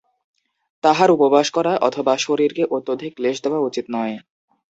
তাঁহার 0.83 1.09
উপবাস 1.11 1.47
করা 1.49 1.73
অথবা 1.81 2.13
শরীরকে 2.17 2.63
অত্যধিক 2.75 3.11
ক্লেশ 3.17 3.37
দেওয়া 3.43 3.59
উচিত 3.61 3.85
নয়। 3.95 4.15